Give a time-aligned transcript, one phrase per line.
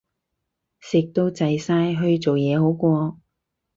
[0.79, 3.19] 食到滯晒，去做嘢好過